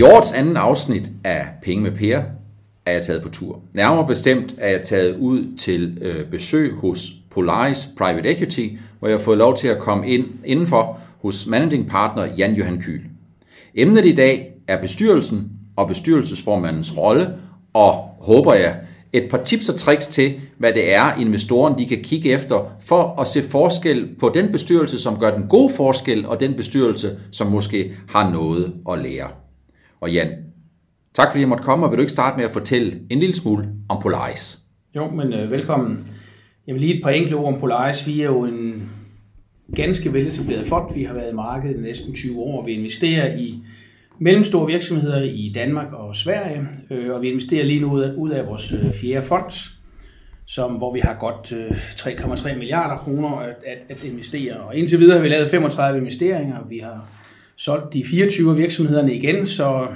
[0.00, 2.22] I årets anden afsnit af Penge med Per
[2.86, 3.60] er jeg taget på tur.
[3.72, 8.68] Nærmere bestemt er jeg taget ud til øh, besøg hos Polaris Private Equity,
[8.98, 12.80] hvor jeg har fået lov til at komme ind indenfor hos managing partner Jan Johan
[12.80, 13.00] Kyl.
[13.74, 17.28] Emnet i dag er bestyrelsen og bestyrelsesformandens rolle,
[17.72, 18.76] og håber jeg,
[19.12, 23.20] et par tips og tricks til, hvad det er, investoren de kan kigge efter, for
[23.20, 27.46] at se forskel på den bestyrelse, som gør den gode forskel, og den bestyrelse, som
[27.46, 29.39] måske har noget at lære.
[30.00, 30.28] Og Jan,
[31.14, 33.34] tak fordi jeg måtte komme, og vil du ikke starte med at fortælle en lille
[33.34, 34.58] smule om Polaris?
[34.96, 36.06] Jo, men øh, velkommen.
[36.66, 38.06] Jeg vil lige et par enkelte ord om Polaris.
[38.06, 38.90] Vi er jo en
[39.74, 40.94] ganske veletableret fond.
[40.94, 42.64] Vi har været i markedet i næsten 20 år.
[42.64, 43.62] Vi investerer i
[44.18, 48.72] mellemstore virksomheder i Danmark og Sverige, øh, og vi investerer lige nu ud af vores
[48.72, 49.52] øh, fjerde fond,
[50.46, 54.56] som, hvor vi har godt øh, 3,3 milliarder kroner at, at, at investere.
[54.56, 56.56] Og indtil videre har vi lavet 35 investeringer.
[56.68, 57.19] Vi har
[57.60, 59.86] solgt de 24 virksomhederne igen, så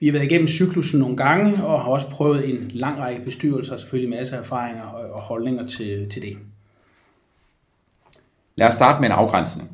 [0.00, 3.72] vi har været igennem cyklusen nogle gange, og har også prøvet en lang række bestyrelser,
[3.72, 6.36] og selvfølgelig masser af erfaringer og holdninger til, til det.
[8.56, 9.70] Lad os starte med en afgrænsning.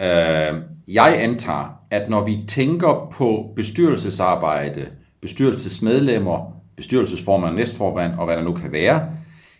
[0.00, 0.54] Øh,
[0.88, 4.86] jeg antager, at når vi tænker på bestyrelsesarbejde,
[5.20, 9.06] bestyrelsesmedlemmer, bestyrelsesformand, næstformand og hvad der nu kan være,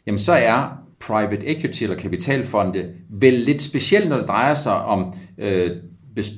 [0.07, 5.15] jamen så er private equity eller kapitalfonde vel lidt specielt, når det drejer sig om
[5.39, 5.71] øh,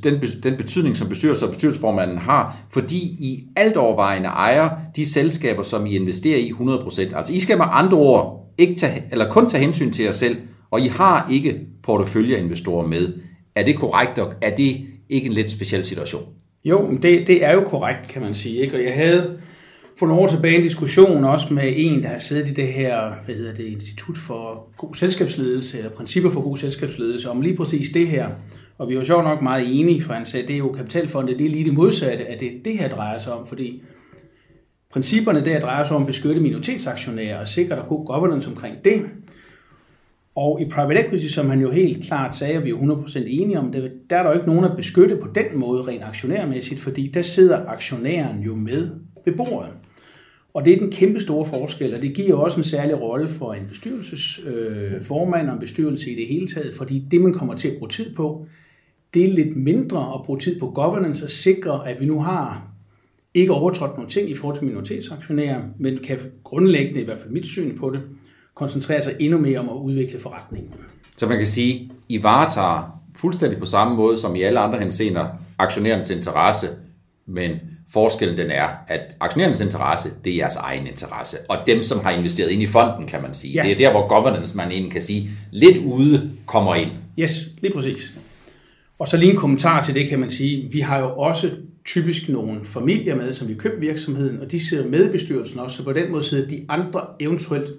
[0.04, 5.62] den, den betydning, som bestyrelser og bestyrelsesformanden har, fordi I alt overvejende ejer de selskaber,
[5.62, 7.16] som I investerer i 100%.
[7.16, 10.36] Altså I skal med andre ord ikke tage, eller kun tage hensyn til jer selv,
[10.70, 13.12] og I har ikke porteføljeinvestorer med.
[13.54, 14.76] Er det korrekt, og er det
[15.08, 16.22] ikke en lidt speciel situation?
[16.64, 18.56] Jo, det, det er jo korrekt, kan man sige.
[18.56, 18.76] Ikke?
[18.76, 19.38] Og jeg havde
[19.98, 23.12] for nogle år tilbage en diskussion også med en, der har siddet i det her,
[23.24, 27.90] hvad hedder det, Institut for God Selskabsledelse, eller Principper for God Selskabsledelse, om lige præcis
[27.90, 28.28] det her.
[28.82, 31.38] Og vi var sjovt nok meget enige, for han sagde, at det er jo kapitalfondet,
[31.38, 33.82] det er lige det modsatte af det, det her drejer sig om, fordi
[34.92, 39.02] principperne der drejer sig om at beskytte minoritetsaktionærer og sikre der god governance omkring det.
[40.36, 43.58] Og i private equity, som han jo helt klart sagde, at vi er 100% enige
[43.58, 46.80] om det, der er der jo ikke nogen at beskytte på den måde rent aktionærmæssigt,
[46.80, 48.90] fordi der sidder aktionæren jo med
[49.24, 49.72] ved bordet.
[50.54, 53.52] Og det er den kæmpe store forskel, og det giver også en særlig rolle for
[53.52, 57.68] en bestyrelsesformand øh, og en bestyrelse i det hele taget, fordi det, man kommer til
[57.68, 58.46] at bruge tid på,
[59.14, 62.62] det er lidt mindre at bruge tid på governance og sikre, at vi nu har
[63.34, 67.46] ikke overtrådt nogle ting i forhold til minoritetsaktionærer, men kan grundlæggende, i hvert fald mit
[67.46, 68.02] syn på det,
[68.54, 70.70] koncentrere sig endnu mere om at udvikle forretningen.
[71.16, 75.26] Så man kan sige, I varetager fuldstændig på samme måde som i alle andre henseender
[75.58, 76.66] aktionærens interesse,
[77.26, 77.50] men
[77.92, 81.36] forskellen den er, at aktionærens interesse, det er jeres egen interesse.
[81.48, 83.54] Og dem, som har investeret ind i fonden, kan man sige.
[83.54, 83.62] Ja.
[83.62, 86.90] Det er der, hvor governance, man egentlig kan sige, lidt ude kommer ind.
[87.18, 88.12] Yes, lige præcis.
[88.98, 90.72] Og så lige en kommentar til det, kan man sige.
[90.72, 91.50] Vi har jo også
[91.84, 95.76] typisk nogle familier med, som vi køber virksomheden, og de sidder med i bestyrelsen også,
[95.76, 97.70] så på den måde sidder de andre eventuelt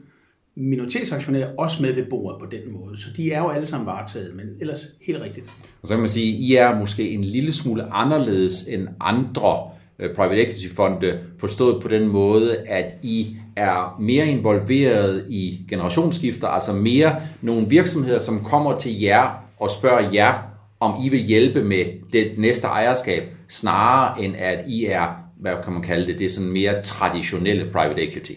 [0.56, 2.97] minoritetsaktionærer også med ved bordet på den måde.
[2.97, 5.46] Så de er jo alle sammen varetaget, men ellers helt rigtigt.
[5.81, 9.69] Og så kan man sige, I er måske en lille smule anderledes end andre
[10.00, 16.47] øh, private equity fonde, forstået på den måde, at I er mere involveret i generationsskifter,
[16.47, 20.53] altså mere nogle virksomheder, som kommer til jer og spørger jer,
[20.84, 25.08] om I vil hjælpe med det næste ejerskab, snarere end at I er,
[25.40, 28.32] hvad kan man kalde det, det er sådan mere traditionelle private equity.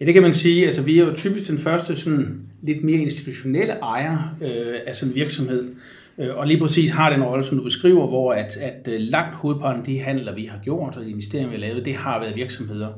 [0.00, 0.66] Ja, det kan man sige.
[0.66, 5.12] Altså, vi er jo typisk den første sådan lidt mere institutionelle ejer øh, af sådan
[5.12, 5.74] en virksomhed.
[6.18, 9.34] Øh, og lige præcis har den rolle, som du beskriver, hvor at, at øh, langt
[9.34, 12.20] hovedparten af de handler, vi har gjort, og de investeringer, vi har lavet, det har
[12.20, 12.88] været virksomheder,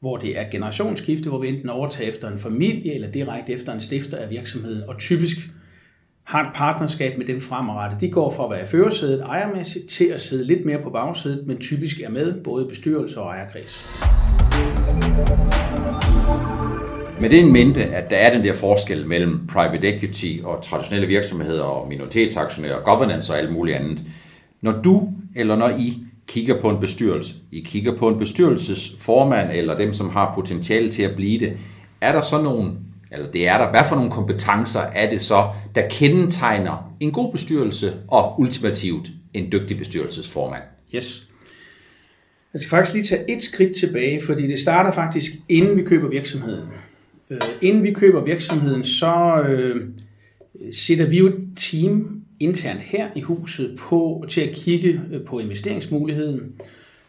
[0.00, 3.80] hvor det er generationsskifte, hvor vi enten overtager efter en familie, eller direkte efter en
[3.80, 4.82] stifter af virksomheden.
[4.88, 5.38] Og typisk
[6.28, 8.00] har et partnerskab med dem fremadrettet.
[8.00, 11.58] De går fra at være førersædet ejermæssigt til at sidde lidt mere på bagsædet, men
[11.58, 14.02] typisk er med både bestyrelse og ejerkreds.
[17.20, 21.06] Med det en mente, at der er den der forskel mellem private equity og traditionelle
[21.06, 24.02] virksomheder og minoritetsaktionærer og governance og alt muligt andet.
[24.60, 29.78] Når du eller når I kigger på en bestyrelse, I kigger på en bestyrelsesformand eller
[29.78, 31.56] dem, som har potentiale til at blive det,
[32.00, 32.72] er der så nogle,
[33.12, 37.32] eller det er der, hvad for nogle kompetencer er det så, der kendetegner en god
[37.32, 40.62] bestyrelse og ultimativt en dygtig bestyrelsesformand?
[40.94, 41.28] Yes.
[42.52, 46.08] Jeg skal faktisk lige tage et skridt tilbage, fordi det starter faktisk, inden vi køber
[46.08, 46.68] virksomheden.
[47.30, 49.88] Øh, inden vi køber virksomheden, så øh,
[50.72, 55.38] sætter vi jo et team internt her i huset på til at kigge øh, på
[55.38, 56.40] investeringsmuligheden.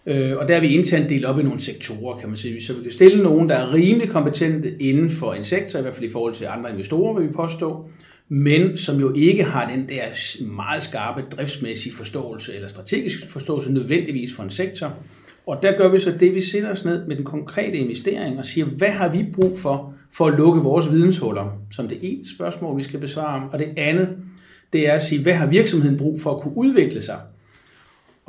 [0.09, 2.63] Øh, og der er vi internt delt op i nogle sektorer, kan man sige.
[2.63, 5.95] Så vi kan stille nogen, der er rimelig kompetente inden for en sektor, i hvert
[5.95, 7.89] fald i forhold til andre investorer, vil vi påstå,
[8.29, 10.03] men som jo ikke har den der
[10.41, 14.93] meget skarpe driftsmæssige forståelse eller strategisk forståelse nødvendigvis for en sektor.
[15.47, 18.45] Og der gør vi så det, vi sætter os ned med den konkrete investering og
[18.45, 22.77] siger, hvad har vi brug for, for at lukke vores videnshuller, som det ene spørgsmål,
[22.77, 23.49] vi skal besvare.
[23.51, 24.09] Og det andet,
[24.73, 27.17] det er at sige, hvad har virksomheden brug for at kunne udvikle sig?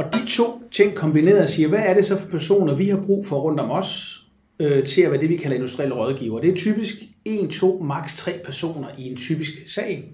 [0.01, 3.27] Og de to ting kombineret siger, hvad er det så for personer, vi har brug
[3.27, 4.23] for rundt om os,
[4.61, 6.41] øh, til at være det, vi kalder industrielle rådgiver.
[6.41, 6.95] Det er typisk
[7.25, 10.13] 1, 2, maks 3 personer i en typisk sag.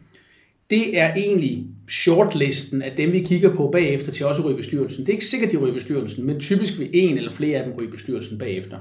[0.70, 5.00] Det er egentlig shortlisten af dem, vi kigger på bagefter til også ryge bestyrelsen.
[5.00, 7.72] Det er ikke sikkert, de ryger bestyrelsen, men typisk vil en eller flere af dem
[7.72, 8.78] ryge bestyrelsen bagefter.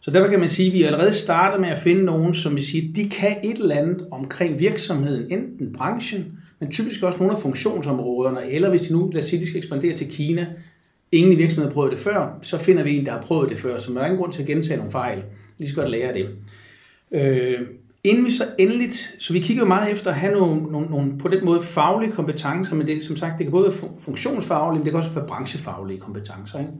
[0.00, 2.56] Så derfor kan man sige, at vi er allerede startet med at finde nogen, som
[2.56, 7.36] vi siger, de kan et eller andet omkring virksomheden, enten branchen, men typisk også nogle
[7.36, 10.46] af funktionsområderne, eller hvis de nu, lad os sige, de skal ekspandere til Kina,
[11.12, 13.58] ingen i virksomheden har prøvet det før, så finder vi en, der har prøvet det
[13.58, 15.22] før, så man har ingen grund til at gentage nogle fejl.
[15.58, 16.28] Lige så godt lære det.
[17.12, 17.60] Øh,
[18.04, 21.18] inden vi så endeligt, så vi kigger jo meget efter at have nogle, nogle, nogle
[21.18, 24.84] på den måde faglige kompetencer, men det, som sagt, det kan både være funktionsfaglige, men
[24.84, 26.58] det kan også være branchefaglige kompetencer.
[26.58, 26.72] Ikke?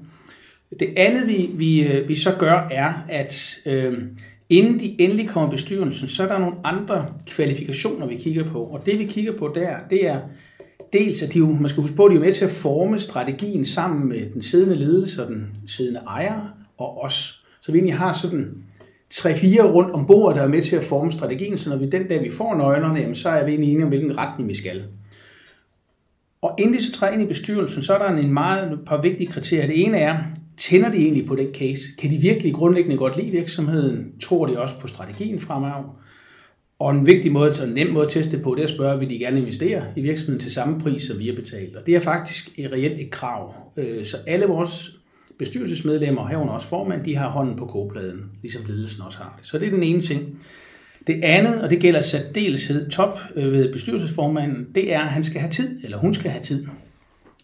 [0.80, 4.02] Det andet, vi, vi, øh, vi så gør, er, at øh,
[4.48, 8.58] inden de endelig kommer i bestyrelsen, så er der nogle andre kvalifikationer, vi kigger på.
[8.64, 10.20] Og det, vi kigger på der, det er
[10.92, 12.98] dels, at de jo, man skal huske på, at de er med til at forme
[12.98, 16.40] strategien sammen med den siddende ledelse og den siddende ejer
[16.78, 17.44] og os.
[17.60, 18.64] Så vi egentlig har sådan
[19.10, 22.08] tre-fire rundt om bordet, der er med til at forme strategien, så når vi den
[22.08, 24.84] dag, vi får nøglerne, jamen, så er vi egentlig enige om, hvilken retning vi skal.
[26.42, 29.02] Og inden de så træder ind i bestyrelsen, så er der en meget et par
[29.02, 29.66] vigtige kriterier.
[29.66, 30.16] Det ene er,
[30.56, 31.82] tænder de egentlig på den case?
[31.98, 34.12] Kan de virkelig grundlæggende godt lide virksomheden?
[34.22, 36.00] Tror de også på strategien fremover?
[36.78, 39.10] Og en vigtig måde, en nem måde at teste på, det er at spørge, vil
[39.10, 41.76] de gerne investere i virksomheden til samme pris, som vi har betalt?
[41.76, 43.54] Og det er faktisk et reelt et krav.
[43.76, 44.98] Øh, så alle vores
[45.38, 49.46] bestyrelsesmedlemmer, herunder også formand, de har hånden på kogepladen, ligesom ledelsen også har det.
[49.46, 50.38] Så det er den ene ting.
[51.06, 55.40] Det andet, og det gælder særdeleshed top øh, ved bestyrelsesformanden, det er, at han skal
[55.40, 56.66] have tid, eller hun skal have tid.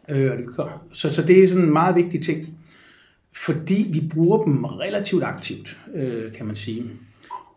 [0.09, 0.33] Øh,
[0.93, 2.60] så, så det er sådan en meget vigtig ting,
[3.33, 6.85] fordi vi bruger dem relativt aktivt, øh, kan man sige.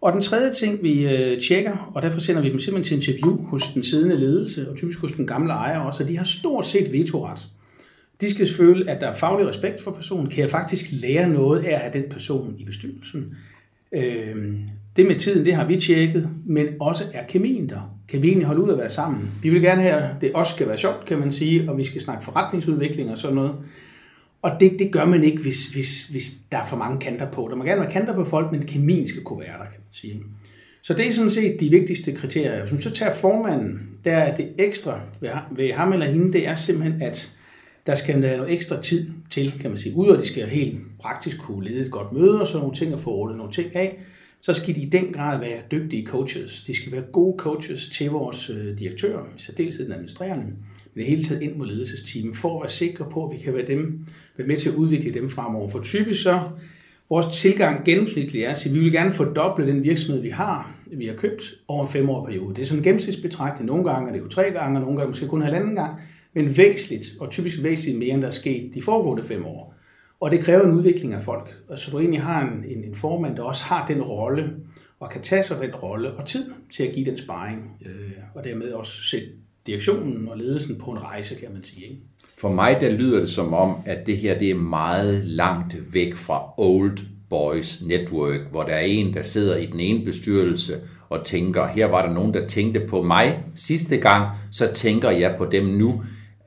[0.02, 3.46] Og den tredje ting, vi øh, tjekker, og derfor sender vi dem simpelthen til interview
[3.46, 6.66] hos den siddende ledelse, og typisk hos den gamle ejer også, og de har stort
[6.66, 7.48] set vetoret.
[8.22, 10.30] De skal føle, at der er faglig respekt for personen.
[10.30, 13.36] Kan jeg faktisk lære noget af at have den person i bestyrelsen?
[13.92, 14.36] Øh,
[14.96, 17.98] det med tiden, det har vi tjekket, men også er kemien der.
[18.08, 19.31] Kan vi egentlig holde ud at være sammen?
[19.42, 21.84] Vi vil gerne have, at det også skal være sjovt, kan man sige, og vi
[21.84, 23.56] skal snakke forretningsudvikling og sådan noget.
[24.44, 27.48] Og det, det gør man ikke, hvis, hvis, hvis der er for mange kanter på.
[27.51, 29.92] Der må gerne være kanter på folk, men kemien skal kunne være der, kan man
[29.92, 30.22] sige.
[30.81, 32.66] Så det er sådan set de vigtigste kriterier.
[32.66, 35.00] Hvis så tager formanden, der er det ekstra
[35.56, 37.31] ved, ham eller hende, det er simpelthen, at
[37.88, 39.95] der skal være noget ekstra tid til, kan man sige.
[39.95, 42.94] Udover at de skal helt praktisk kunne lede et godt møde og sådan nogle ting
[42.94, 44.00] og få ordnet nogle ting af,
[44.42, 46.63] så skal de i den grad være dygtige coaches.
[46.63, 50.45] De skal være gode coaches til vores øh, direktør, i særdeleshed den administrerende
[50.95, 53.54] i det hele taget ind mod ledelsesteamet, for at være sikre på, at vi kan
[53.54, 54.06] være, dem,
[54.38, 55.69] være med til at udvikle dem fremover.
[55.69, 56.40] For typisk så,
[57.10, 61.16] vores tilgang gennemsnitligt er at vi vil gerne fordoble den virksomhed, vi har, vi har
[61.16, 62.56] købt over en fem år periode.
[62.56, 63.68] Det er sådan en gennemsnitsbetragtning.
[63.68, 66.01] Nogle gange er det jo tre gange, og nogle gange måske kun halvanden gang,
[66.34, 69.75] men væsentligt, og typisk væsentligt mere, end der er sket de foregående fem år.
[70.19, 71.57] Og det kræver en udvikling af folk.
[71.68, 74.54] Og så du egentlig har en, en, en formand, der også har den rolle,
[75.00, 78.44] og kan tage sig den rolle og tid til at give den sparring, øh, og
[78.44, 79.28] dermed også sætte
[79.68, 81.83] direktionen og ledelsen på en rejse, kan man sige.
[81.83, 82.02] Ikke?
[82.38, 86.16] For mig der lyder det som om, at det her det er meget langt væk
[86.16, 86.97] fra old
[87.30, 90.73] boys network, hvor der er en, der sidder i den ene bestyrelse
[91.09, 95.35] og tænker, her var der nogen, der tænkte på mig sidste gang, så tænker jeg
[95.38, 96.04] på dem nu.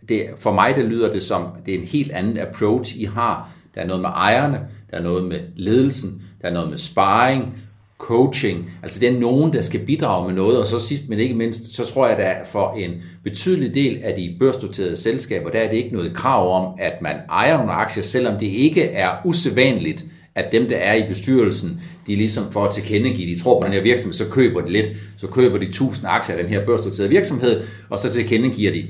[0.09, 3.50] Det, for mig der lyder det som, det er en helt anden approach, I har.
[3.75, 7.55] Der er noget med ejerne, der er noget med ledelsen, der er noget med sparring,
[7.99, 8.71] coaching.
[8.83, 11.75] Altså det er nogen, der skal bidrage med noget, og så sidst men ikke mindst,
[11.75, 15.76] så tror jeg, at for en betydelig del af de børsnoterede selskaber, der er det
[15.76, 20.53] ikke noget krav om, at man ejer nogle aktier, selvom det ikke er usædvanligt, at
[20.53, 23.83] dem, der er i bestyrelsen, de ligesom for at tilkendegive, de tror på den her
[23.83, 27.62] virksomhed, så køber de lidt, så køber de 1000 aktier af den her børsnoterede virksomhed,
[27.91, 28.87] og så tilkendegiver de,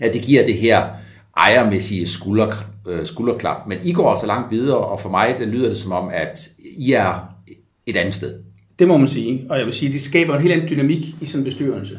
[0.00, 0.86] at det giver det her
[1.36, 2.52] ejermæssige skulder,
[2.86, 3.66] øh, skulderklap.
[3.68, 6.48] Men I går altså langt videre, og for mig det lyder det som om, at
[6.76, 7.33] I er
[7.86, 8.40] et andet sted.
[8.78, 11.26] Det må man sige, og jeg vil sige, det skaber en helt anden dynamik i
[11.26, 11.98] sådan en bestyrelse.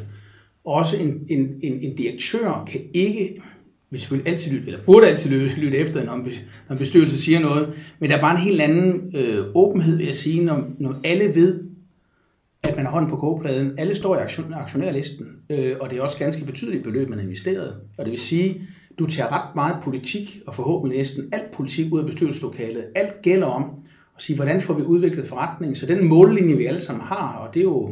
[0.65, 3.41] Også en, en, en, en direktør kan ikke,
[3.91, 6.13] vil selvfølgelig altid lytte, eller burde altid lytte, lytte efter, når
[6.71, 10.15] en bestyrelse siger noget, men der er bare en helt anden øh, åbenhed, vil jeg
[10.15, 11.63] sige, når, når alle ved,
[12.63, 13.79] at man har hånden på kogepladen.
[13.79, 17.25] Alle står i aktion, aktionærlisten, øh, og det er også ganske betydeligt beløb, man har
[17.25, 17.73] investeret.
[17.97, 18.61] Og det vil sige,
[18.99, 22.85] du tager ret meget politik, og forhåbentlig næsten alt politik ud af bestyrelseslokalet.
[22.95, 23.71] Alt gælder om,
[24.15, 25.75] og sige, hvordan får vi udviklet forretningen?
[25.75, 27.87] Så den mållinje, vi alle sammen har, og det er jo,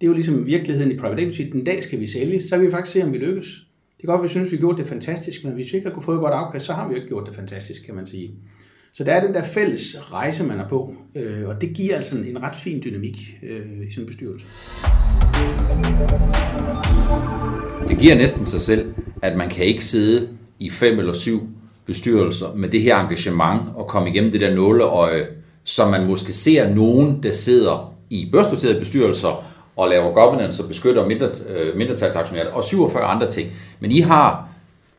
[0.00, 2.66] det er jo ligesom virkeligheden i private equity, den dag skal vi sælge, så kan
[2.66, 3.66] vi faktisk se, om vi lykkes.
[3.96, 5.88] Det er godt, at vi synes, at vi gjorde det fantastisk, men hvis vi ikke
[5.88, 7.94] har kunne få et godt afkast, så har vi jo ikke gjort det fantastisk, kan
[7.94, 8.30] man sige.
[8.92, 12.16] Så der er den der fælles rejse, man er på, øh, og det giver altså
[12.16, 14.46] en ret fin dynamik øh, i sådan en bestyrelse.
[17.88, 21.48] Det giver næsten sig selv, at man kan ikke sidde i fem eller syv
[21.86, 25.26] bestyrelser med det her engagement og komme igennem det der nåleøje,
[25.64, 29.44] som man måske ser nogen, der sidder i børsnoterede bestyrelser
[29.76, 33.50] og laver governance og beskytter øh, mindretalsaktionærer og 47 andre ting.
[33.80, 34.48] Men I har,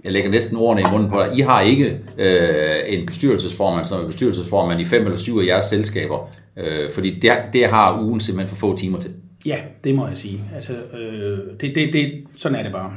[0.03, 4.01] jeg lægger næsten ordene i munden på dig, I har ikke øh, en bestyrelsesformand som
[4.01, 8.19] er bestyrelsesformand i fem eller syv af jeres selskaber, øh, fordi det, det har ugen
[8.19, 9.11] simpelthen for få timer til.
[9.45, 10.41] Ja, det må jeg sige.
[10.55, 12.91] Altså, øh, det, det, det, sådan er det bare.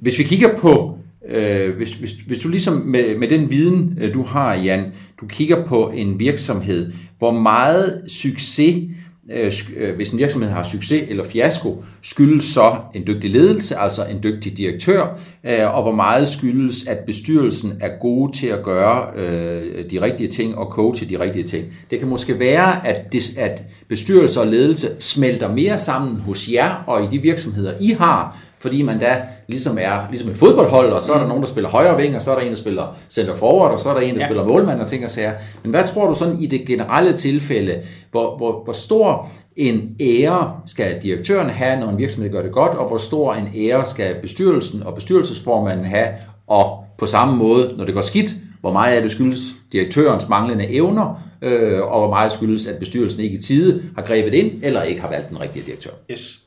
[0.00, 4.14] Hvis vi kigger på, øh, hvis, hvis, hvis du ligesom med, med den viden, øh,
[4.14, 4.84] du har, Jan,
[5.20, 8.88] du kigger på en virksomhed, hvor meget succes
[9.30, 14.04] øh, øh, hvis en virksomhed har succes eller fiasko, skyldes så en dygtig ledelse, altså
[14.04, 19.06] en dygtig direktør, øh, og hvor meget skyldes, at bestyrelsen er gode til at gøre
[19.16, 21.66] øh, de rigtige ting og coache de rigtige ting.
[21.90, 26.84] Det kan måske være, at, det, at bestyrelse og ledelse smelter mere sammen hos jer
[26.86, 31.02] og i de virksomheder, I har, fordi man da ligesom er ligesom et fodboldhold, og
[31.02, 32.96] så er der nogen, der spiller højre ving, og så er der en, der spiller
[33.10, 34.26] center forward, og så er der en, der ja.
[34.26, 35.32] spiller målmand og ting og sager.
[35.62, 40.52] Men hvad tror du sådan i det generelle tilfælde, hvor, hvor, hvor stor en ære
[40.66, 44.14] skal direktøren have, når en virksomhed gør det godt, og hvor stor en ære skal
[44.22, 46.08] bestyrelsen og bestyrelsesformanden have,
[46.46, 49.40] og på samme måde, når det går skidt, hvor meget af det skyldes
[49.72, 54.34] direktørens manglende evner, øh, og hvor meget skyldes, at bestyrelsen ikke i tide har grebet
[54.34, 55.90] ind, eller ikke har valgt den rigtige direktør.
[56.10, 56.38] Yes.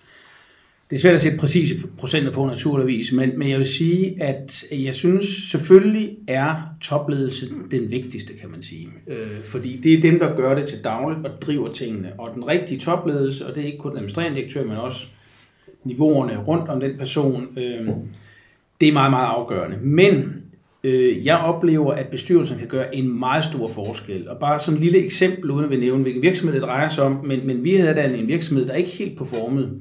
[0.92, 4.64] Det er svært at sætte præcise procenter på naturligvis, men, men jeg vil sige, at
[4.72, 8.88] jeg synes selvfølgelig er topledelse den vigtigste, kan man sige.
[9.08, 12.12] Øh, fordi det er dem, der gør det til dagligt og driver tingene.
[12.18, 15.08] Og den rigtige topledelse, og det er ikke kun den administrerende direktør, men også
[15.84, 17.88] niveauerne rundt om den person, øh,
[18.82, 19.78] det er meget, meget afgørende.
[19.82, 20.44] Men
[20.84, 24.30] øh, jeg oplever, at bestyrelsen kan gøre en meget stor forskel.
[24.30, 27.04] Og bare som et lille eksempel, uden at vi nævne, hvilken virksomhed det drejer sig
[27.04, 29.72] om, men, men vi havde da en virksomhed, der ikke helt performede.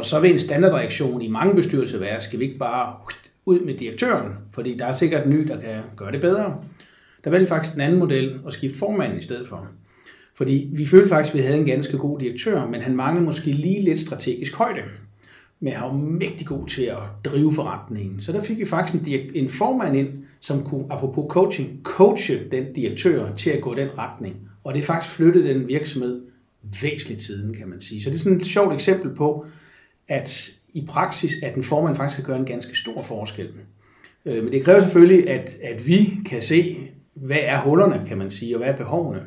[0.00, 2.94] Og så vil en standardreaktion i mange bestyrelser være, skal vi ikke bare
[3.46, 6.56] ud med direktøren, fordi der er sikkert en ny, der kan gøre det bedre.
[7.24, 9.68] Der valgte faktisk den anden model at skifte formanden i stedet for.
[10.34, 13.52] Fordi vi følte faktisk, at vi havde en ganske god direktør, men han manglede måske
[13.52, 14.80] lige lidt strategisk højde.
[15.60, 18.20] Men han var mægtig god til at drive forretningen.
[18.20, 20.08] Så der fik vi faktisk en, en formand ind,
[20.40, 24.36] som kunne, apropos coaching, coache den direktør til at gå den retning.
[24.64, 26.20] Og det faktisk flyttede den virksomhed
[26.82, 28.02] væsentligt tiden, kan man sige.
[28.02, 29.46] Så det er sådan et sjovt eksempel på,
[30.10, 33.48] at i praksis, at en formand faktisk kan gøre en ganske stor forskel.
[34.26, 36.76] Øh, men det kræver selvfølgelig, at, at vi kan se,
[37.14, 39.22] hvad er hullerne, kan man sige, og hvad er behovene.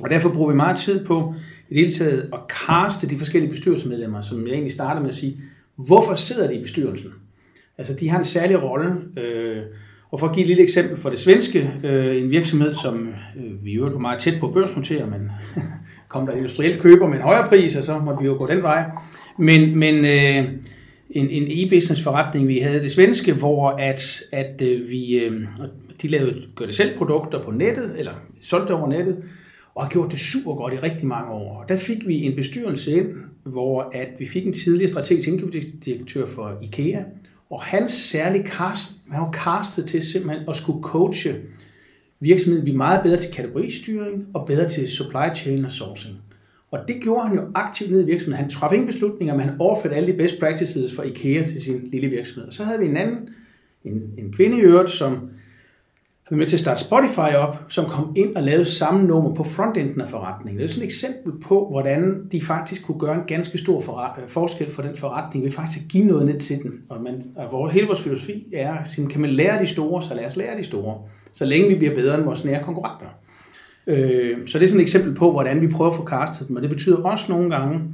[0.00, 1.34] Og derfor bruger vi meget tid på
[1.68, 5.14] i det hele taget at kaste de forskellige bestyrelsesmedlemmer, som jeg egentlig starter med at
[5.14, 5.40] sige,
[5.76, 7.10] hvorfor sidder de i bestyrelsen?
[7.78, 8.94] Altså, de har en særlig rolle.
[9.16, 9.62] Øh,
[10.10, 13.64] og for at give et lille eksempel for det svenske, øh, en virksomhed, som øh,
[13.64, 15.30] vi jo er meget tæt på at børsnotere, men
[16.08, 18.62] kom der industrielt køber med en højere pris, og så måtte vi jo gå den
[18.62, 18.84] vej.
[19.38, 20.52] Men, men øh,
[21.10, 25.40] en, en e-business forretning, vi havde det svenske, hvor at, at øh, vi, øh,
[26.02, 29.16] de lavede gør det selv produkter på nettet, eller solgte over nettet,
[29.74, 31.64] og har gjort det super godt i rigtig mange år.
[31.68, 33.08] Der fik vi en bestyrelse ind,
[33.42, 37.02] hvor at vi fik en tidligere strategisk indkøbsdirektør for IKEA,
[37.50, 41.34] og hans særlige cast, han var castet til simpelthen at skulle coache
[42.20, 46.16] virksomheden blive meget bedre til kategoristyring og bedre til supply chain og sourcing.
[46.70, 48.44] Og det gjorde han jo aktivt nede i virksomheden.
[48.44, 51.88] Han traf ingen beslutninger, men han overførte alle de best practices fra IKEA til sin
[51.92, 52.46] lille virksomhed.
[52.46, 53.28] Og så havde vi en anden,
[53.84, 55.30] en, en kvinde i øvrigt, som
[56.28, 59.44] havde med til at starte Spotify op, som kom ind og lavede samme nummer på
[59.44, 60.58] frontenden af forretningen.
[60.58, 63.78] Det er sådan et eksempel på, hvordan de faktisk kunne gøre en ganske stor
[64.22, 66.82] øh, forskel for den forretning ved faktisk at give noget ned til den.
[66.88, 70.14] Og, man, og vores, hele vores filosofi er, at kan man lære de store, så
[70.14, 70.98] lad os lære de store.
[71.32, 73.06] Så længe vi bliver bedre end vores nære konkurrenter.
[73.88, 76.56] Øh, så det er sådan et eksempel på, hvordan vi prøver at få castet dem,
[76.56, 77.84] og det betyder også nogle gange,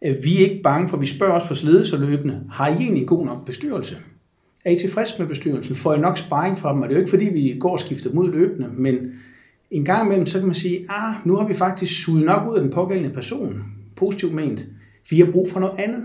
[0.00, 3.00] at vi er ikke bange for, vi spørger os for ledelse løbende, har I egentlig
[3.00, 3.96] en god nok bestyrelse?
[4.64, 5.76] Er I tilfreds med bestyrelsen?
[5.76, 6.82] Får I nok sparring fra dem?
[6.82, 9.12] Og det er jo ikke, fordi vi går og skifter mod løbende, men
[9.70, 12.56] en gang imellem, så kan man sige, ah, nu har vi faktisk suget nok ud
[12.56, 13.64] af den pågældende person,
[13.96, 14.66] positivt ment.
[15.10, 16.04] Vi har brug for noget andet.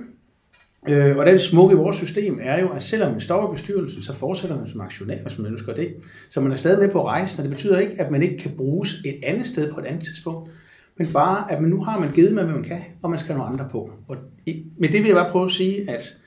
[0.89, 4.03] Øh, og det smukke i vores system er jo, at selvom man står i bestyrelsen,
[4.03, 5.93] så fortsætter man som aktionær, hvis man ønsker det.
[6.29, 8.51] Så man er stadig med på rejsen, og det betyder ikke, at man ikke kan
[8.57, 10.49] bruges et andet sted på et andet tidspunkt,
[10.97, 13.27] men bare, at man nu har man givet med, hvad man kan, og man skal
[13.27, 13.89] have nogle andre på.
[14.07, 14.17] Og
[14.77, 16.17] med det vil jeg bare prøve at sige, at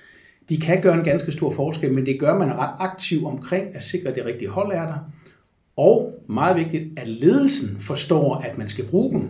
[0.49, 3.82] de kan gøre en ganske stor forskel, men det gør man ret aktiv omkring at
[3.82, 4.99] sikre, at det rigtige hold er der.
[5.76, 9.28] Og meget vigtigt, at ledelsen forstår, at man skal bruge dem,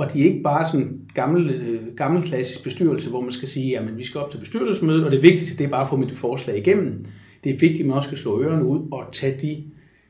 [0.00, 3.78] og de er ikke bare sådan gammel, øh, gammel klassisk bestyrelse, hvor man skal sige,
[3.78, 6.12] at vi skal op til bestyrelsesmødet, og det vigtigste det er bare at få mit
[6.12, 7.06] forslag igennem.
[7.44, 9.64] det er vigtigt, at man også skal slå ørerne ud og tage de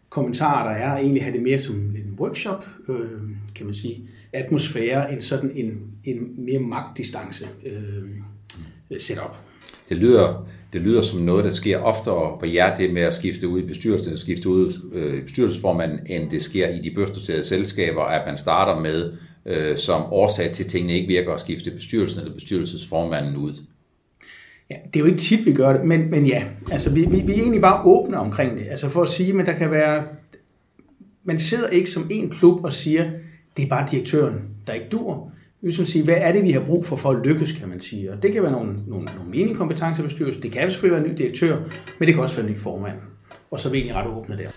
[0.09, 3.21] kommentarer, der er, og egentlig have det mere som en workshop, øh,
[3.55, 9.37] kan man sige, atmosfære, end sådan en, en mere magtdistance øh, setup.
[9.89, 13.49] Det lyder, det lyder som noget, der sker oftere for jer, det med at skifte
[13.49, 18.03] ud i bestyrelsen, skifte ud øh, i bestyrelsesformanden, end det sker i de børsnoterede selskaber,
[18.03, 19.13] at man starter med
[19.47, 23.53] øh, som årsag til, at tingene ikke virker at skifte bestyrelsen eller bestyrelsesformanden ud.
[24.71, 27.21] Ja, det er jo ikke tit, vi gør det, men, men ja, altså vi, vi,
[27.21, 28.67] vi er egentlig bare åbne omkring det.
[28.71, 30.05] Altså for at sige, men der kan være,
[31.25, 33.11] man sidder ikke som en klub og siger,
[33.57, 35.31] det er bare direktøren, der ikke dur.
[35.63, 37.81] Vi skal sige, hvad er det, vi har brug for for at lykkes, kan man
[37.81, 38.13] sige.
[38.13, 41.19] Og det kan være nogle, nogle, nogle meningskompetencer bestyrelse, det kan selvfølgelig være en ny
[41.19, 41.57] direktør,
[41.99, 42.97] men det kan også være en ny formand.
[43.51, 44.49] Og så er vi egentlig ret åbne der.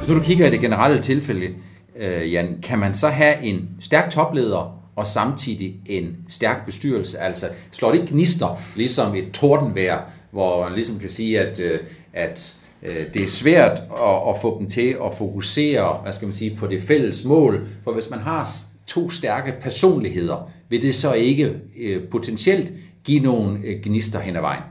[0.00, 1.48] Hvis nu du kigger i det generelle tilfælde,
[1.96, 7.18] øh, Jan, kan man så have en stærk topleder og samtidig en stærk bestyrelse.
[7.18, 11.80] Altså slår det ikke gnister, ligesom et tordenvejr, hvor man ligesom kan sige, at, øh,
[12.12, 16.32] at øh, det er svært at, at få dem til at fokusere hvad skal man
[16.32, 17.68] sige, på det fælles mål.
[17.84, 18.48] For hvis man har
[18.86, 22.72] to stærke personligheder, vil det så ikke øh, potentielt
[23.04, 24.62] give nogle øh, gnister hen ad vejen?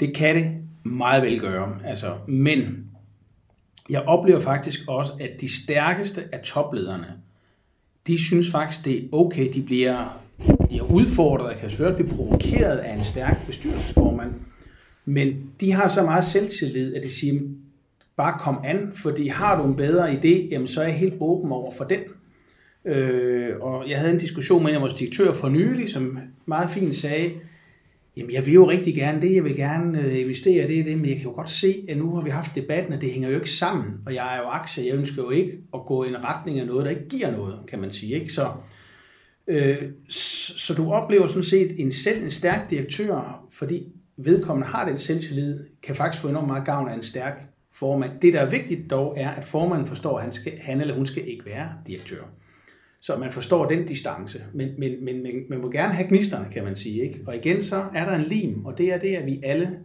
[0.00, 0.46] Det kan det
[0.84, 1.68] meget vel gøre.
[1.84, 2.84] Altså, men
[3.90, 7.06] jeg oplever faktisk også, at de stærkeste af toplederne,
[8.06, 10.20] de synes faktisk, det er okay, de bliver,
[10.70, 14.32] de er udfordret, og kan selvfølgelig blive provokeret af en stærk bestyrelsesformand,
[15.04, 17.40] men de har så meget selvtillid, at de siger,
[18.16, 21.52] bare kom an, fordi har du en bedre idé, jamen så er jeg helt åben
[21.52, 22.00] over for den.
[22.84, 26.70] Øh, og jeg havde en diskussion med en af vores direktører for nylig, som meget
[26.70, 27.30] fint sagde,
[28.16, 31.08] Jamen, jeg vil jo rigtig gerne det, jeg vil gerne øh, investere det det, men
[31.08, 33.34] jeg kan jo godt se, at nu har vi haft debatten, og det hænger jo
[33.34, 36.24] ikke sammen, og jeg er jo aktie, jeg ønsker jo ikke at gå i en
[36.24, 38.32] retning af noget, der ikke giver noget, kan man sige, ikke?
[38.32, 38.52] Så,
[39.48, 39.76] øh,
[40.08, 45.60] så du oplever sådan set en selv en stærk direktør, fordi vedkommende har den selvtillid,
[45.82, 48.20] kan faktisk få enormt meget gavn af en stærk formand.
[48.22, 51.06] Det, der er vigtigt dog, er, at formanden forstår, at han, skal, han eller hun
[51.06, 52.24] skal ikke være direktør
[53.04, 54.42] så man forstår den distance.
[54.52, 57.02] Men, men, men, men man må gerne have gnisterne, kan man sige.
[57.02, 57.20] Ikke?
[57.26, 59.78] Og igen, så er der en lim, og det er det, at vi alle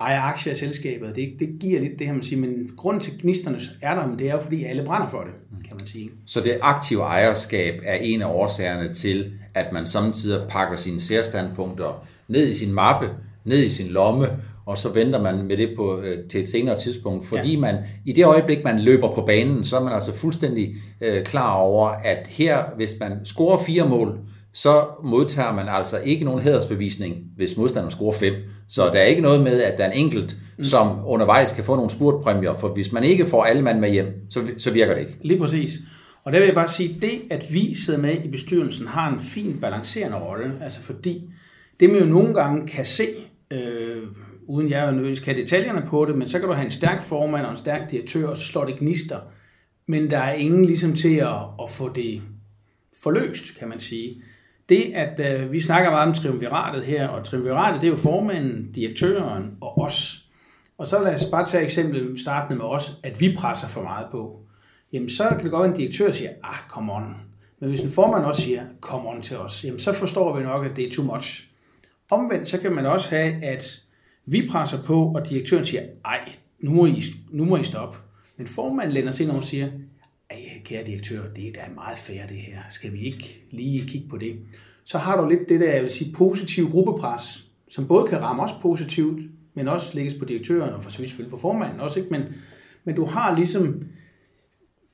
[0.00, 1.16] ejer aktier i selskabet.
[1.16, 4.18] Det, det giver lidt det her, man siger, men grund til gnisterne er der, men
[4.18, 5.32] det er jo, fordi alle brænder for det,
[5.68, 6.10] kan man sige.
[6.26, 12.06] Så det aktive ejerskab er en af årsagerne til, at man samtidig pakker sine særstandpunkter
[12.28, 13.10] ned i sin mappe,
[13.44, 14.26] ned i sin lomme,
[14.66, 17.60] og så venter man med det på, øh, til et senere tidspunkt, fordi ja.
[17.60, 21.54] man i det øjeblik, man løber på banen, så er man altså fuldstændig øh, klar
[21.54, 24.18] over, at her, hvis man scorer fire mål,
[24.52, 28.34] så modtager man altså ikke nogen hædersbevisning, hvis modstanderen scorer fem.
[28.68, 30.64] Så der er ikke noget med, at der er en enkelt, mm.
[30.64, 34.06] som undervejs kan få nogle spurtpræmier, for hvis man ikke får alle mand med hjem,
[34.30, 35.16] så, så virker det ikke.
[35.22, 35.70] Lige præcis.
[36.24, 39.20] Og der vil jeg bare sige, det at vi sidder med i bestyrelsen har en
[39.20, 41.30] fin balancerende rolle, altså fordi
[41.80, 43.06] det man jo nogle gange kan se,
[43.50, 44.02] øh,
[44.46, 47.44] uden jeg nødvendigvis kan detaljerne på det, men så kan du have en stærk formand
[47.44, 49.20] og en stærk direktør, og så slår det gnister.
[49.86, 52.22] Men der er ingen ligesom til at, at få det
[53.02, 54.22] forløst, kan man sige.
[54.68, 58.72] Det, at øh, vi snakker meget om triumviratet her, og triumviratet, det er jo formanden,
[58.72, 60.24] direktøren og os.
[60.78, 64.06] Og så lad os bare tage eksempel startende med os, at vi presser for meget
[64.10, 64.40] på.
[64.92, 67.16] Jamen, så kan det godt være, en direktør siger, ah, come on.
[67.60, 70.66] Men hvis en formand også siger, come on til os, jamen, så forstår vi nok,
[70.66, 71.48] at det er too much.
[72.10, 73.80] Omvendt, så kan man også have, at
[74.26, 77.98] vi presser på, og direktøren siger, ej, nu må I, nu må I stoppe.
[78.36, 79.68] Men formanden lænder sig ind og siger,
[80.30, 82.58] ej, kære direktør, det er da meget fair det her.
[82.68, 84.36] Skal vi ikke lige kigge på det?
[84.84, 88.42] Så har du lidt det der, jeg vil sige, positiv gruppepres, som både kan ramme
[88.42, 89.20] os positivt,
[89.54, 92.10] men også lægges på direktøren, og for så vidt selvfølgelig på formanden også, ikke?
[92.10, 92.22] Men,
[92.84, 93.82] men du har ligesom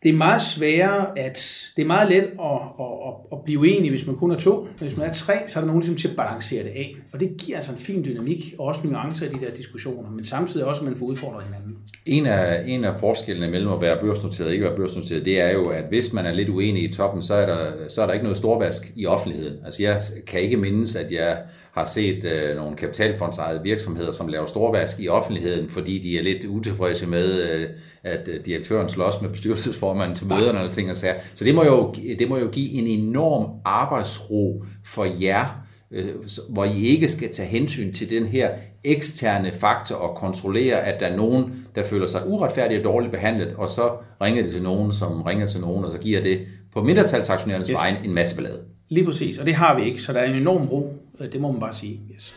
[0.03, 4.07] det er meget sværere at, det er meget let at, at, at, blive enig, hvis
[4.07, 4.61] man kun er to.
[4.61, 6.97] Men hvis man er tre, så er der nogen ligesom til at balancere det af.
[7.13, 10.25] Og det giver altså en fin dynamik, og også nuancer i de der diskussioner, men
[10.25, 11.77] samtidig også, at man får udfordret hinanden.
[12.07, 15.53] En af, en af forskellene mellem at være børsnoteret og ikke være børsnoteret, det er
[15.53, 18.13] jo, at hvis man er lidt uenig i toppen, så er der, så er der
[18.13, 19.59] ikke noget storvask i offentligheden.
[19.65, 21.39] Altså jeg kan ikke mindes, at jeg
[21.73, 26.45] har set øh, nogle kapitalfondsejede virksomheder, som laver storvask i offentligheden, fordi de er lidt
[26.45, 27.69] utilfredse med, øh,
[28.03, 31.15] at øh, direktøren slås med bestyrelsesformanden til møderne eller ting og sager.
[31.35, 35.45] Så det må, jo, det må jo give en enorm arbejdsro for jer,
[35.91, 36.15] øh,
[36.49, 38.51] hvor I ikke skal tage hensyn til den her
[38.85, 43.55] eksterne faktor og kontrollere, at der er nogen, der føler sig uretfærdigt og dårligt behandlet,
[43.57, 43.91] og så
[44.23, 46.41] ringer det til nogen, som ringer til nogen, og så giver det
[46.75, 47.75] på mindretalsaktionærernes yes.
[47.75, 48.61] vegne en masse ballade.
[48.89, 51.41] Lige præcis, og det har vi ikke, så der er en enorm ro, Øh, det
[51.41, 52.01] må man bare sige.
[52.15, 52.35] Yes.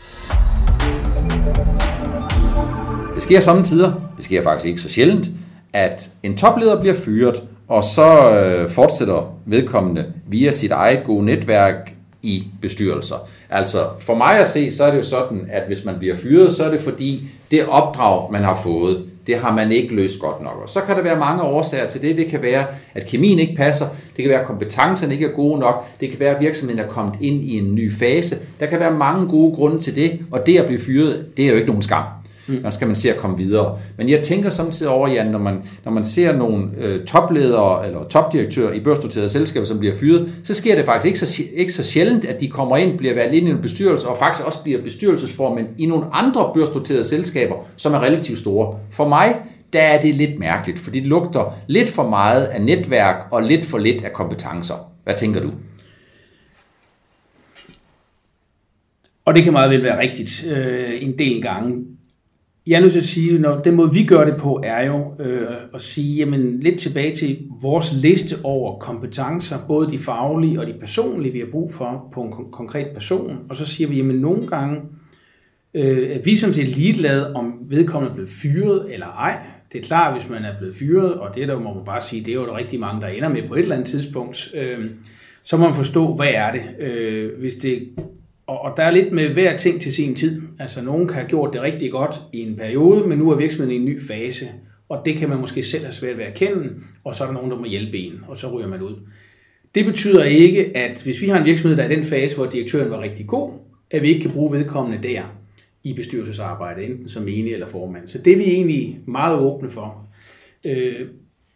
[3.15, 5.29] Det sker samtidig, det sker faktisk ikke så sjældent,
[5.73, 11.95] at en topleder bliver fyret, og så øh, fortsætter vedkommende via sit eget gode netværk
[12.21, 13.15] i bestyrelser.
[13.49, 16.53] Altså for mig at se, så er det jo sådan, at hvis man bliver fyret,
[16.53, 20.43] så er det fordi det opdrag, man har fået, det har man ikke løst godt
[20.43, 20.59] nok.
[20.61, 22.17] Og så kan der være mange årsager til det.
[22.17, 23.85] Det kan være, at kemien ikke passer.
[24.15, 25.85] Det kan være, at kompetencerne ikke er gode nok.
[25.99, 28.35] Det kan være, at virksomheden er kommet ind i en ny fase.
[28.59, 31.49] Der kan være mange gode grunde til det, og det at blive fyret, det er
[31.49, 32.03] jo ikke nogen skam.
[32.47, 32.59] Mm.
[32.63, 33.79] Man skal man se at komme videre.
[33.97, 38.07] Men jeg tænker samtidig over, Jan, når man, når man ser nogle øh, topledere eller
[38.07, 41.83] topdirektører i børsnoterede selskaber, som bliver fyret, så sker det faktisk ikke så, ikke så
[41.83, 44.81] sjældent, at de kommer ind, bliver valgt ind i en bestyrelse, og faktisk også bliver
[44.81, 48.79] bestyrelsesformand i nogle andre børsnoterede selskaber, som er relativt store.
[48.91, 49.35] For mig,
[49.73, 53.65] der er det lidt mærkeligt, for det lugter lidt for meget af netværk og lidt
[53.65, 54.75] for lidt af kompetencer.
[55.03, 55.51] Hvad tænker du?
[59.25, 61.85] Og det kan meget vel være rigtigt øh, en del gange.
[62.67, 65.15] Jeg er nødt til at sige, når den måde vi gør det på, er jo
[65.19, 70.67] øh, at sige, jamen lidt tilbage til vores liste over kompetencer, både de faglige og
[70.67, 74.15] de personlige, vi har brug for på en konkret person, og så siger vi, jamen
[74.15, 74.81] nogle gange
[75.73, 79.45] øh, er vi sådan set ligeglade, om vedkommende er blevet fyret eller ej.
[79.71, 82.25] Det er klart, hvis man er blevet fyret, og det der må man bare sige,
[82.25, 84.89] det er jo der rigtig mange, der ender med på et eller andet tidspunkt, øh,
[85.43, 86.63] så må man forstå, hvad er det.
[86.79, 87.89] Øh, hvis det
[88.47, 90.41] og, og der er lidt med hver ting til sin tid.
[90.59, 93.71] Altså, nogen kan have gjort det rigtig godt i en periode, men nu er virksomheden
[93.71, 94.45] i en ny fase.
[94.89, 96.69] Og det kan man måske selv have svært ved at kende,
[97.03, 98.95] og så er der nogen, der må hjælpe en, og så ryger man ud.
[99.75, 102.45] Det betyder ikke, at hvis vi har en virksomhed, der er i den fase, hvor
[102.45, 103.51] direktøren var rigtig god,
[103.91, 105.21] at vi ikke kan bruge vedkommende der
[105.83, 108.07] i bestyrelsesarbejde, enten som enig eller formand.
[108.07, 110.07] Så det er vi egentlig meget åbne for.
[110.65, 111.07] Øh,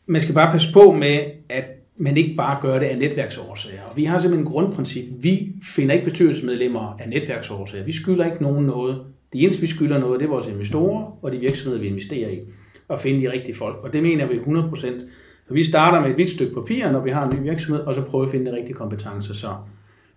[0.05, 1.19] man skal bare passe på med,
[1.49, 1.65] at
[1.97, 3.81] men ikke bare gøre det af netværksårsager.
[3.89, 5.05] Og vi har simpelthen en grundprincip.
[5.19, 7.83] Vi finder ikke bestyrelsesmedlemmer af netværksårsager.
[7.85, 9.01] Vi skylder ikke nogen noget.
[9.33, 12.39] Det eneste, vi skylder noget, det er vores investorer og de virksomheder, vi investerer i.
[12.87, 13.77] Og finde de rigtige folk.
[13.83, 14.75] Og det mener vi 100%.
[15.47, 17.95] Så vi starter med et hvidt stykke papir, når vi har en ny virksomhed, og
[17.95, 19.33] så prøver at finde de rigtige kompetencer.
[19.33, 19.55] Så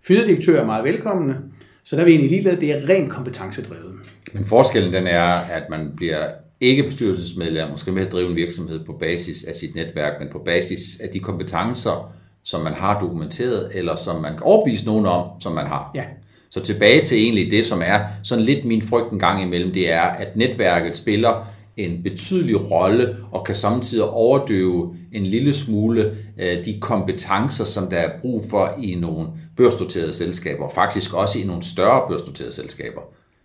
[0.01, 1.37] fyredirektør er meget velkomne.
[1.83, 3.95] Så der er vi egentlig ligeglade, det er rent kompetencedrevet.
[4.33, 6.27] Men forskellen den er, at man bliver
[6.61, 10.39] ikke bestyrelsesmedlem, måske med at drive en virksomhed på basis af sit netværk, men på
[10.39, 15.27] basis af de kompetencer, som man har dokumenteret, eller som man kan overbevise nogen om,
[15.39, 15.91] som man har.
[15.95, 16.03] Ja.
[16.49, 19.91] Så tilbage til egentlig det, som er sådan lidt min frygt en gang imellem, det
[19.91, 21.47] er, at netværket spiller
[21.77, 27.97] en betydelig rolle og kan samtidig overdøve en lille smule øh, de kompetencer, som der
[27.97, 33.01] er brug for i nogle børsnoterede selskaber, og faktisk også i nogle større børsnoterede selskaber.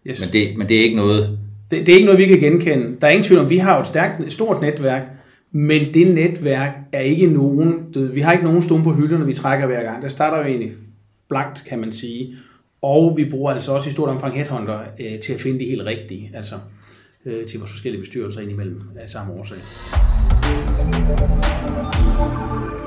[0.07, 0.20] Yes.
[0.20, 1.38] Men, det, men det er ikke noget,
[1.70, 2.96] det, det er ikke noget, vi kan genkende.
[3.00, 5.02] Der er ingen tvivl om, vi har et stærkt, et stort netværk,
[5.52, 9.66] men det netværk er ikke nogen, vi har ikke nogen stående på hylderne, vi trækker
[9.66, 10.02] hver gang.
[10.02, 10.72] Der starter vi egentlig
[11.29, 12.35] blankt, kan man sige.
[12.83, 15.87] Og vi bruger altså også i stort omfang headhunter øh, til at finde de helt
[15.87, 16.55] rigtige, altså
[17.26, 19.59] øh, til vores forskellige bestyrelser indimellem af samme årsag.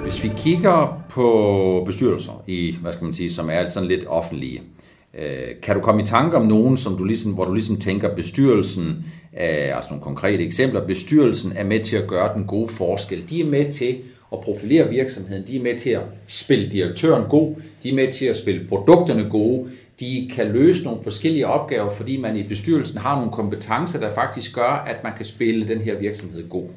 [0.03, 4.57] Hvis vi kigger på bestyrelser, i, hvad skal man sige, som er sådan lidt offentlige,
[4.59, 7.77] Øh, Øh, kan du komme i tanke om nogen, som du ligesom, hvor du ligesom
[7.77, 12.69] tænker, bestyrelsen, øh, altså nogle konkrete eksempler, bestyrelsen er med til at gøre den gode
[12.69, 13.29] forskel.
[13.29, 13.97] De er med til
[14.33, 18.25] at profilere virksomheden, de er med til at spille direktøren god, de er med til
[18.25, 19.69] at spille produkterne gode,
[19.99, 24.55] de kan løse nogle forskellige opgaver, fordi man i bestyrelsen har nogle kompetencer, der faktisk
[24.55, 26.67] gør, at man kan spille den her virksomhed god.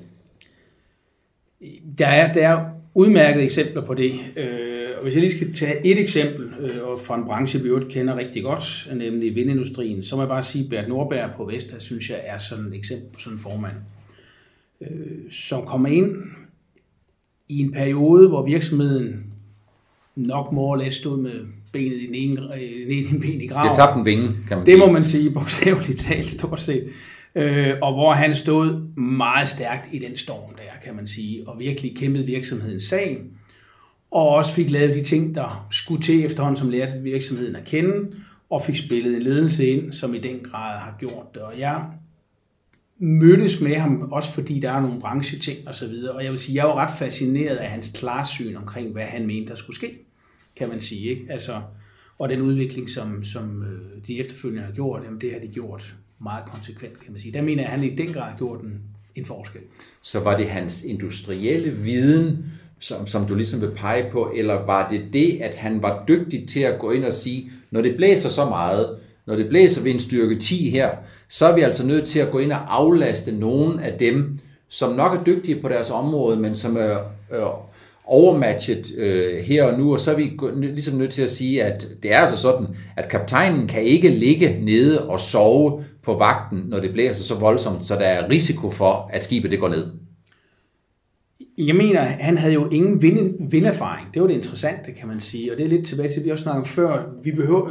[1.99, 2.65] Der er, der er
[2.95, 4.13] udmærkede eksempler på det.
[4.37, 4.72] Øh,
[5.03, 6.71] og hvis jeg lige skal tage et eksempel øh,
[7.05, 10.65] fra en branche, vi jo kender rigtig godt, nemlig vindindustrien, så må jeg bare sige,
[10.65, 13.75] at Bert Nordberg på Vesta, synes jeg er sådan et eksempel på sådan en formand,
[14.81, 14.89] øh,
[15.31, 16.17] som kommer ind
[17.49, 19.27] i en periode, hvor virksomheden
[20.17, 21.41] nok more eller stod med
[21.73, 22.41] benet i den ene,
[22.89, 23.69] ene ben i graven.
[23.69, 24.87] Det tabte en vinge, kan man det sige.
[24.87, 26.89] Må man sige, bogstaveligt talt stort set.
[27.35, 31.59] Øh, og hvor han stod meget stærkt i den storm der, kan man sige, og
[31.59, 33.23] virkelig kæmpede virksomhedens sag,
[34.13, 38.13] og også fik lavet de ting, der skulle til efterhånden, som lærte virksomheden at kende,
[38.51, 41.43] og fik spillet en ledelse ind, som i den grad har gjort det.
[41.43, 41.85] Og jeg
[42.99, 46.41] mødtes med ham, også fordi der er nogle brancheting og så videre, og jeg vil
[46.41, 49.99] sige, jeg var ret fascineret af hans klarsyn omkring, hvad han mente, der skulle ske,
[50.57, 51.11] kan man sige.
[51.11, 51.27] Ikke?
[51.29, 51.61] Altså,
[52.19, 55.95] og den udvikling, som, som øh, de efterfølgende har gjort, jamen det har de gjort
[56.19, 57.33] meget konsekvent, kan man sige.
[57.33, 58.81] Der mener jeg, at han i den grad har gjort en,
[59.15, 59.61] en forskel.
[60.03, 62.45] Så var det hans industrielle viden,
[62.83, 66.49] som, som du ligesom vil pege på, eller var det det, at han var dygtig
[66.49, 69.91] til at gå ind og sige, når det blæser så meget, når det blæser ved
[69.91, 70.91] en styrke 10 her,
[71.29, 74.95] så er vi altså nødt til at gå ind og aflaste nogen af dem, som
[74.95, 76.97] nok er dygtige på deres område, men som er
[77.33, 77.43] øh,
[78.05, 81.89] overmatchet øh, her og nu, og så er vi ligesom nødt til at sige, at
[82.03, 82.67] det er altså sådan,
[82.97, 87.87] at kaptajnen kan ikke ligge nede og sove på vagten, når det blæser så voldsomt,
[87.87, 90.02] så der er risiko for, at skibet det går ned.
[91.67, 94.15] Jeg mener, han havde jo ingen vind, vinderfaring.
[94.15, 95.53] Det var det interessante, kan man sige.
[95.53, 97.03] Og det er lidt tilbage til, det vi også snakkede om før.
[97.23, 97.69] Vi behøver,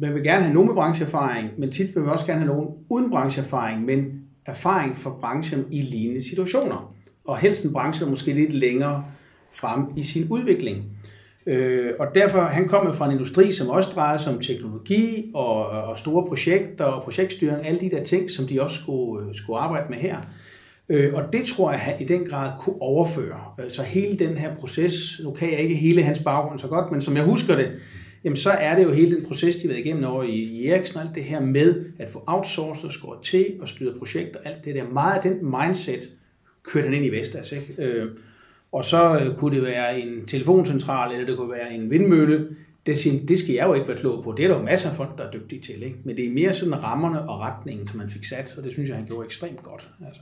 [0.00, 2.68] man vil gerne have nogen med brancheerfaring, men tit vil vi også gerne have nogen
[2.88, 6.94] uden brancheerfaring, men erfaring fra branchen i lignende situationer.
[7.24, 9.04] Og helst en branche, der måske lidt længere
[9.52, 10.84] frem i sin udvikling.
[11.46, 15.66] Øh, og derfor, han kom fra en industri, som også drejede sig om teknologi og,
[15.66, 19.58] og store projekter og projektstyring, alle de der ting, som de også skulle, øh, skulle
[19.58, 20.18] arbejde med her.
[20.90, 23.40] Øh, og det tror jeg, han i den grad kunne overføre.
[23.68, 27.02] Så hele den her proces, nu kan jeg ikke hele hans baggrund så godt, men
[27.02, 27.72] som jeg husker det,
[28.24, 30.66] jamen så er det jo hele den proces, de har været igennem over i, i
[30.66, 34.64] Eriksen, alt det her med at få outsourcet og skåret til og styret projekter, alt
[34.64, 34.88] det der.
[34.88, 36.10] Meget af den mindset
[36.62, 37.52] kørte den ind i Vestas.
[37.52, 37.82] Ikke?
[37.82, 38.08] Øh,
[38.72, 42.48] og så øh, kunne det være en telefoncentral, eller det kunne være en vindmølle.
[42.86, 44.34] Det, siger, det skal jeg jo ikke være klog på.
[44.36, 45.82] Det er der jo masser af folk, der er dygtige til.
[45.82, 45.96] Ikke?
[46.04, 48.88] Men det er mere sådan rammerne og retningen, som man fik sat, og det synes
[48.88, 49.88] jeg, han gjorde ekstremt godt.
[50.06, 50.20] Altså.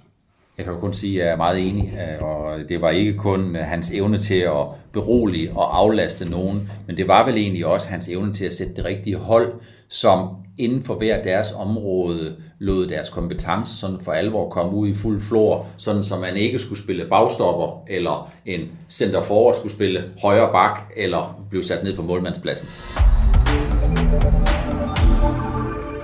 [0.59, 3.14] Jeg kan jo kun sige, at jeg er meget enig, øh, og det var ikke
[3.14, 7.66] kun øh, hans evne til at berolige og aflaste nogen, men det var vel egentlig
[7.66, 9.53] også hans evne til at sætte det rigtige hold,
[9.88, 14.94] som inden for hver deres område lod deres kompetence sådan for alvor komme ud i
[14.94, 20.05] fuld flor, sådan så man ikke skulle spille bagstopper, eller en center forward skulle spille
[20.23, 22.68] højre bak, eller blive sat ned på målmandspladsen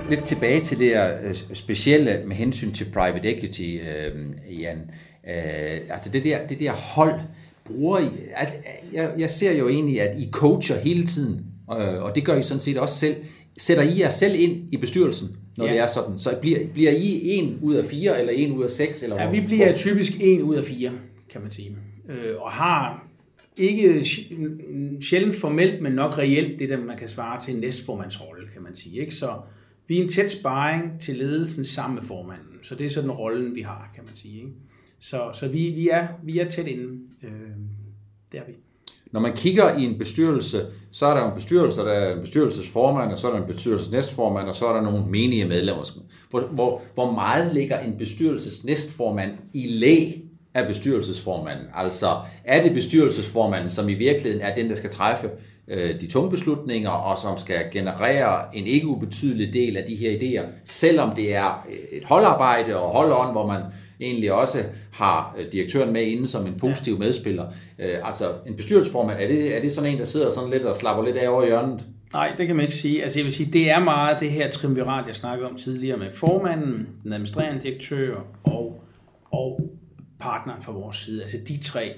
[0.09, 4.77] lidt tilbage til det her øh, specielle med hensyn til private equity, øh, Jan.
[5.27, 7.19] Øh, altså det der, det der hold,
[7.65, 8.55] bruger I, altså,
[8.93, 12.43] jeg, jeg ser jo egentlig, at I coacher hele tiden, øh, og det gør I
[12.43, 13.15] sådan set også selv.
[13.57, 15.71] Sætter I jer selv ind i bestyrelsen, når ja.
[15.71, 16.19] det er sådan?
[16.19, 19.03] Så bliver, bliver I en ud af fire, eller en ud af seks?
[19.03, 19.77] Eller ja, vi bliver hvor?
[19.77, 20.91] typisk en ud af fire,
[21.31, 21.75] kan man sige.
[22.09, 23.07] Øh, og har
[23.57, 24.05] ikke
[25.01, 28.99] sjældent formelt, men nok reelt det, der man kan svare til næstformandsrolle, kan man sige.
[28.99, 29.15] Ikke?
[29.15, 29.29] Så,
[29.87, 33.55] vi er en tæt sparring til ledelsen sammen med formanden, så det er sådan rollen,
[33.55, 34.35] vi har, kan man sige.
[34.35, 34.49] Ikke?
[34.99, 36.99] Så, så vi, vi, er, vi er tæt inde.
[37.23, 37.31] Øh,
[38.31, 38.53] det er vi.
[39.11, 43.11] Når man kigger i en bestyrelse, så er der en bestyrelse, der er en bestyrelsesformand,
[43.11, 45.83] og så er der en bestyrelsesnæstformand, og så er der nogle menige medlemmer.
[46.29, 51.65] Hvor, hvor, hvor meget ligger en bestyrelsesnæstformand i læg af bestyrelsesformanden?
[51.75, 55.29] Altså, er det bestyrelsesformanden, som i virkeligheden er den, der skal træffe
[55.67, 60.11] øh, de tunge beslutninger, og som skal generere en ikke ubetydelig del af de her
[60.11, 63.61] idéer, selvom det er et holdarbejde og holdånd, hvor man
[63.99, 64.57] egentlig også
[64.91, 67.45] har øh, direktøren med inde som en positiv medspiller.
[67.79, 70.75] Øh, altså en bestyrelsesformand, er det, er det sådan en, der sidder sådan lidt og
[70.75, 71.85] slapper lidt af over hjørnet?
[72.13, 73.03] Nej, det kan man ikke sige.
[73.03, 76.11] Altså jeg vil sige, det er meget det her trimvirat, jeg snakkede om tidligere med
[76.13, 78.81] formanden, den administrerende direktør og,
[79.31, 79.59] og
[80.19, 81.21] partneren fra vores side.
[81.21, 81.93] Altså de tre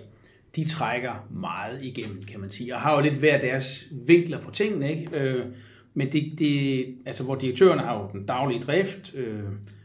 [0.57, 4.51] de trækker meget igennem, kan man sige, og har jo lidt hver deres vinkler på
[4.51, 5.19] tingene, ikke?
[5.19, 5.45] Øh,
[5.93, 9.43] men det, det, altså, hvor direktøren har jo den daglige drift, øh,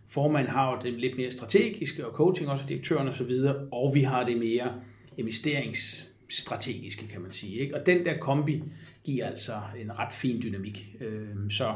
[0.08, 3.94] formanden har jo det lidt mere strategiske, og coaching også direktøren og så videre, og
[3.94, 4.74] vi har det mere
[5.16, 7.58] investeringsstrategiske, kan man sige.
[7.58, 7.74] Ikke?
[7.80, 8.62] Og den der kombi
[9.04, 10.96] giver altså en ret fin dynamik.
[11.00, 11.74] Øh, så,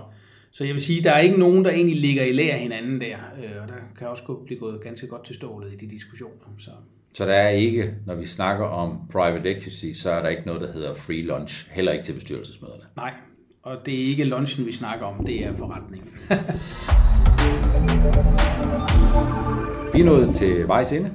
[0.50, 3.18] så jeg vil sige, der er ikke nogen, der egentlig ligger i lære hinanden der,
[3.44, 6.54] øh, og der kan også blive gået ganske godt til stålet i de diskussioner.
[6.58, 6.70] Så
[7.16, 10.60] så der er ikke, når vi snakker om private equity, så er der ikke noget,
[10.60, 12.82] der hedder free lunch, heller ikke til bestyrelsesmøderne.
[12.96, 13.12] Nej,
[13.62, 16.08] og det er ikke lunchen, vi snakker om, det er forretningen.
[19.94, 21.10] vi er nået til vejs ende.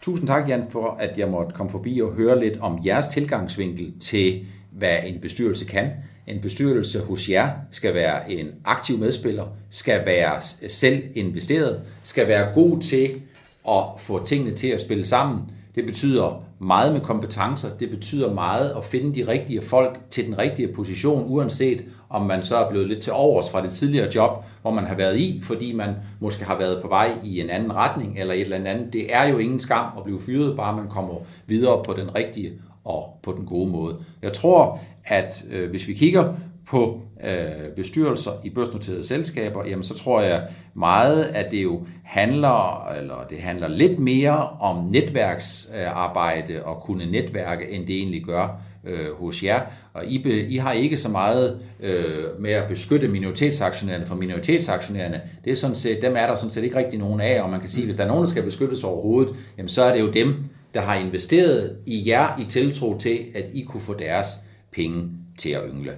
[0.00, 4.00] Tusind tak, Jan, for at jeg måtte komme forbi og høre lidt om jeres tilgangsvinkel
[4.00, 5.90] til, hvad en bestyrelse kan.
[6.26, 12.54] En bestyrelse hos jer skal være en aktiv medspiller, skal være selv investeret, skal være
[12.54, 13.22] god til
[13.68, 15.40] at få tingene til at spille sammen.
[15.74, 20.38] Det betyder meget med kompetencer, det betyder meget at finde de rigtige folk til den
[20.38, 24.44] rigtige position, uanset om man så er blevet lidt til overs fra det tidligere job,
[24.62, 27.74] hvor man har været i, fordi man måske har været på vej i en anden
[27.74, 28.92] retning eller et eller andet.
[28.92, 31.14] Det er jo ingen skam at blive fyret, bare man kommer
[31.46, 32.52] videre på den rigtige
[32.84, 33.96] og på den gode måde.
[34.22, 36.34] Jeg tror, at øh, hvis vi kigger
[36.68, 40.42] på øh, bestyrelser i børsnoterede selskaber, jamen så tror jeg
[40.74, 47.70] meget, at det jo handler, eller det handler lidt mere om netværksarbejde og kunne netværke,
[47.70, 49.60] end det egentlig gør øh, hos jer.
[49.92, 55.20] Og I, be, I har ikke så meget øh, med at beskytte minoritetsaktionærerne, for minoritetsaktionærerne,
[55.44, 57.60] det er sådan set, dem er der sådan set ikke rigtig nogen af, og man
[57.60, 60.10] kan sige, hvis der er nogen, der skal beskyttes overhovedet, jamen så er det jo
[60.10, 60.34] dem,
[60.74, 64.28] der har investeret i jer i tiltro til, at I kunne få deres
[64.72, 65.92] penge til at yngle.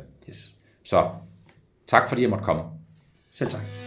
[0.90, 1.10] Så
[1.86, 2.62] tak fordi jeg måtte komme.
[3.30, 3.79] Selv tak.